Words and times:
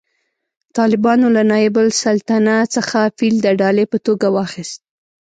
طالبانو 0.77 1.27
له 1.35 1.41
نایب 1.51 1.75
السلطنه 1.85 2.55
څخه 2.75 2.99
فیل 3.17 3.35
د 3.43 3.47
ډالۍ 3.59 3.85
په 3.91 3.97
توګه 4.05 4.27
واخیست 4.35 4.79